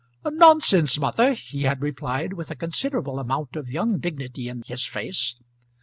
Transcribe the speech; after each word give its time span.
"Nonsense, 0.25 0.97
mother," 0.97 1.33
he 1.33 1.61
had 1.61 1.83
replied, 1.83 2.33
with 2.33 2.49
a 2.49 2.55
considerable 2.55 3.19
amount 3.19 3.55
of 3.55 3.69
young 3.69 3.99
dignity 3.99 4.49
in 4.49 4.63
his 4.65 4.83
face. 4.83 5.35